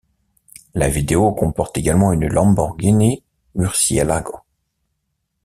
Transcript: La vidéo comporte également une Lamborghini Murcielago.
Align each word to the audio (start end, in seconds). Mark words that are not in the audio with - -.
La 0.73 0.89
vidéo 0.89 1.31
comporte 1.31 1.77
également 1.77 2.11
une 2.11 2.27
Lamborghini 2.27 3.21
Murcielago. 3.53 4.39